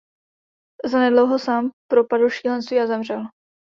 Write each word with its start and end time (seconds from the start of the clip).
Zanedlouho 0.85 1.39
sám 1.39 1.71
propadl 1.87 2.29
šílenství 2.29 2.79
a 2.79 2.87
zemřel. 2.87 3.27